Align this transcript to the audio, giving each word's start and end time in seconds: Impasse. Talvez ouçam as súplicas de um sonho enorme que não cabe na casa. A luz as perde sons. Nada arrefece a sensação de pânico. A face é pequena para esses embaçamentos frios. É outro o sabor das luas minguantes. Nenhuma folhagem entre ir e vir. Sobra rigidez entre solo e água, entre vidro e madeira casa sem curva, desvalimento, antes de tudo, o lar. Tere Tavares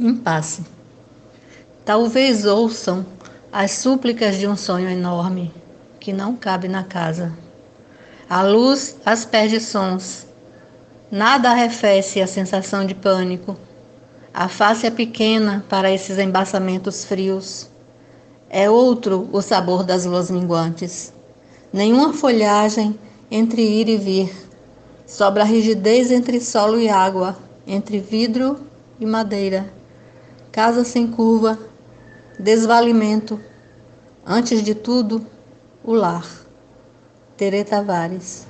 Impasse. 0.00 0.62
Talvez 1.84 2.44
ouçam 2.44 3.04
as 3.50 3.72
súplicas 3.72 4.36
de 4.36 4.46
um 4.46 4.56
sonho 4.56 4.88
enorme 4.88 5.52
que 5.98 6.12
não 6.12 6.36
cabe 6.36 6.68
na 6.68 6.84
casa. 6.84 7.32
A 8.30 8.42
luz 8.42 8.96
as 9.04 9.24
perde 9.24 9.58
sons. 9.58 10.24
Nada 11.10 11.50
arrefece 11.50 12.20
a 12.20 12.28
sensação 12.28 12.86
de 12.86 12.94
pânico. 12.94 13.56
A 14.32 14.46
face 14.46 14.86
é 14.86 14.90
pequena 14.90 15.64
para 15.68 15.90
esses 15.90 16.16
embaçamentos 16.16 17.04
frios. 17.04 17.68
É 18.48 18.70
outro 18.70 19.28
o 19.32 19.42
sabor 19.42 19.82
das 19.82 20.04
luas 20.04 20.30
minguantes. 20.30 21.12
Nenhuma 21.72 22.12
folhagem 22.12 22.96
entre 23.28 23.62
ir 23.62 23.88
e 23.88 23.96
vir. 23.96 24.48
Sobra 25.04 25.42
rigidez 25.42 26.12
entre 26.12 26.40
solo 26.40 26.78
e 26.78 26.88
água, 26.88 27.36
entre 27.66 27.98
vidro 27.98 28.60
e 29.00 29.04
madeira 29.04 29.76
casa 30.58 30.82
sem 30.82 31.06
curva, 31.06 31.56
desvalimento, 32.36 33.40
antes 34.26 34.60
de 34.60 34.74
tudo, 34.74 35.24
o 35.84 35.94
lar. 35.94 36.26
Tere 37.36 37.62
Tavares 37.62 38.44